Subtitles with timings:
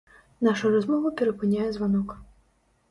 [0.47, 2.19] Нашу размову перапыняе званок.